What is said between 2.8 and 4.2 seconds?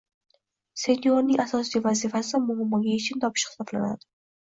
yechim topish hisoblanadi